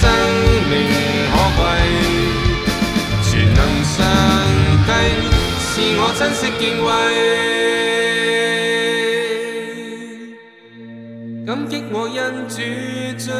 [0.00, 0.19] say
[5.82, 6.84] 是我珍惜敬
[11.40, 12.60] 畏，感激我恩主
[13.16, 13.34] 将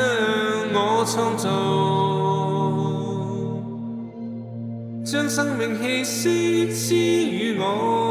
[0.72, 1.50] 我创造，
[5.04, 8.08] 将生命气息赐予我。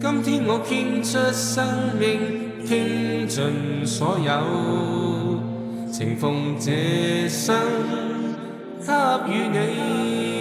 [0.00, 4.42] 今天我倾出生命，倾尽所有，
[5.92, 6.70] 情奉这
[7.28, 8.23] 生。
[9.26, 10.33] 給予你。